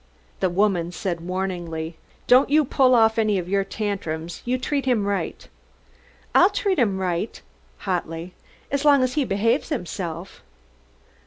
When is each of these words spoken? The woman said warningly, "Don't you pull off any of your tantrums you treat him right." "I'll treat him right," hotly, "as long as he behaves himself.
The 0.39 0.49
woman 0.49 0.91
said 0.91 1.21
warningly, 1.27 1.95
"Don't 2.25 2.49
you 2.49 2.65
pull 2.65 2.95
off 2.95 3.19
any 3.19 3.37
of 3.37 3.47
your 3.47 3.63
tantrums 3.63 4.41
you 4.45 4.57
treat 4.57 4.85
him 4.87 5.05
right." 5.05 5.47
"I'll 6.33 6.49
treat 6.49 6.79
him 6.79 6.97
right," 6.97 7.39
hotly, 7.77 8.33
"as 8.71 8.83
long 8.83 9.03
as 9.03 9.13
he 9.13 9.25
behaves 9.25 9.69
himself. 9.69 10.41